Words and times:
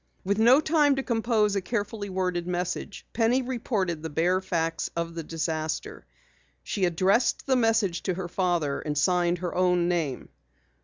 With 0.23 0.39
no 0.39 0.59
time 0.59 0.95
to 0.95 1.03
compose 1.03 1.55
a 1.55 1.61
carefully 1.61 2.09
worded 2.09 2.47
message, 2.47 3.05
Penny 3.13 3.43
reported 3.43 4.01
the 4.01 4.09
bare 4.09 4.41
facts 4.41 4.89
of 4.95 5.13
the 5.13 5.21
disaster. 5.21 6.07
She 6.63 6.85
addressed 6.85 7.45
the 7.45 7.55
message 7.55 8.01
to 8.05 8.15
her 8.15 8.27
father 8.27 8.79
and 8.79 8.97
signed 8.97 9.37
her 9.37 9.53
own 9.53 9.87
name. 9.87 10.29